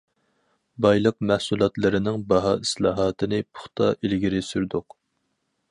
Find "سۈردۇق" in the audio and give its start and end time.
4.51-4.99